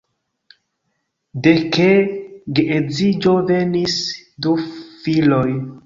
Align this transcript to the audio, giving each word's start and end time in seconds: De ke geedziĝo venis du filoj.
De 1.47 1.53
ke 1.77 1.87
geedziĝo 2.61 3.37
venis 3.53 4.03
du 4.47 4.61
filoj. 5.05 5.49